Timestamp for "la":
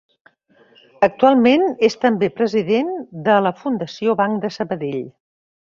3.49-3.55